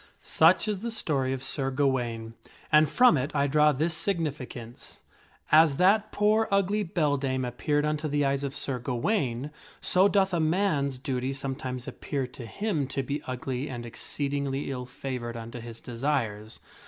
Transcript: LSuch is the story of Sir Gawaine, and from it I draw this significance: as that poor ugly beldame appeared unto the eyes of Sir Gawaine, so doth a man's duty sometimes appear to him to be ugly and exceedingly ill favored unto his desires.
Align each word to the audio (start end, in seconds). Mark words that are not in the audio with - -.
LSuch 0.23 0.67
is 0.67 0.79
the 0.79 0.89
story 0.89 1.31
of 1.31 1.43
Sir 1.43 1.69
Gawaine, 1.69 2.33
and 2.71 2.89
from 2.89 3.17
it 3.17 3.29
I 3.35 3.45
draw 3.45 3.71
this 3.71 3.93
significance: 3.93 5.01
as 5.51 5.77
that 5.77 6.11
poor 6.11 6.47
ugly 6.49 6.83
beldame 6.83 7.47
appeared 7.47 7.85
unto 7.85 8.07
the 8.07 8.25
eyes 8.25 8.43
of 8.43 8.55
Sir 8.55 8.79
Gawaine, 8.79 9.51
so 9.79 10.07
doth 10.07 10.33
a 10.33 10.39
man's 10.39 10.97
duty 10.97 11.33
sometimes 11.33 11.87
appear 11.87 12.25
to 12.25 12.47
him 12.47 12.87
to 12.87 13.03
be 13.03 13.21
ugly 13.27 13.69
and 13.69 13.85
exceedingly 13.85 14.71
ill 14.71 14.87
favored 14.87 15.37
unto 15.37 15.59
his 15.59 15.79
desires. 15.79 16.59